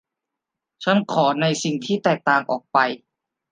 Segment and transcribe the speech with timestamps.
[0.83, 2.77] ฉันขอในสิ่งที่แตกต่างออกไป